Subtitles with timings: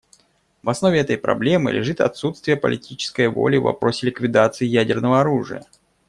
[0.63, 5.63] В основе этой проблемы лежит отсутствие политической воли в вопросе ликвидации ядерного оружия.